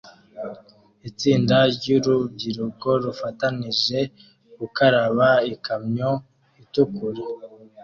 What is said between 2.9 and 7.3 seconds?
rufatanije gukaraba ikamyo itukura